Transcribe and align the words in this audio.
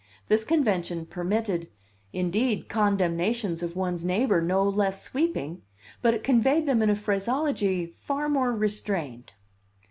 This 0.29 0.43
convention 0.43 1.05
permitted, 1.05 1.69
indeed, 2.11 2.67
condemnations 2.67 3.61
of 3.61 3.75
one's 3.75 4.03
neighbor 4.03 4.41
no 4.41 4.63
less 4.67 5.03
sweeping, 5.03 5.61
but 6.01 6.15
it 6.15 6.23
conveyed 6.23 6.65
them 6.65 6.81
in 6.81 6.89
a 6.89 6.95
phraseology 6.95 7.85
far 7.85 8.27
more 8.27 8.51
restrained. 8.51 9.33